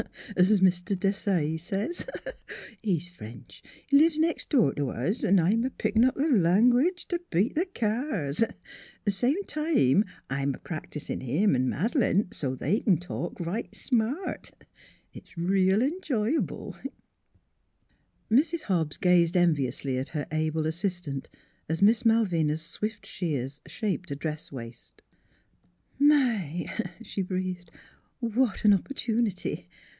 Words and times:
es 0.35 0.61
Mr. 0.61 0.97
Dassay 0.99 1.57
says. 1.59 2.07
He's 2.81 3.07
French; 3.07 3.61
lives 3.91 4.15
right 4.15 4.21
nex' 4.29 4.45
door 4.45 4.73
t' 4.73 4.81
us, 4.81 5.23
'n' 5.23 5.39
I'm 5.39 5.63
a 5.63 5.69
pickin' 5.69 6.03
up 6.05 6.15
th' 6.15 6.31
lan 6.31 6.71
guidge 6.71 7.07
t' 7.07 7.17
beat 7.29 7.55
th' 7.55 7.71
cars; 7.75 8.43
same 9.07 9.43
time 9.43 10.03
I'm 10.27 10.55
a 10.55 10.57
pract'isin' 10.57 11.21
him 11.21 11.55
an' 11.55 11.69
Mad'lane 11.69 12.33
so 12.33 12.55
't 12.55 12.59
they 12.59 12.79
c'n 12.79 12.97
talk 12.97 13.39
right 13.39 13.73
smart. 13.75 14.49
It's 15.13 15.37
reel 15.37 15.83
enjoyable." 15.83 16.75
Mrs. 18.31 18.63
Hobbs 18.63 18.97
gazed 18.97 19.37
enviously 19.37 19.99
at 19.99 20.09
her 20.09 20.25
able 20.31 20.65
as 20.65 20.77
sistant, 20.77 21.27
as 21.69 21.83
Miss 21.83 22.03
Malvina's 22.03 22.63
swift 22.63 23.05
shears 23.05 23.61
shaped 23.67 24.09
a 24.09 24.15
dress 24.15 24.51
waist." 24.51 25.03
My!" 25.99 26.65
she 27.03 27.21
breathed, 27.21 27.69
"what 28.19 28.65
an 28.65 28.73
opportunity! 28.73 29.69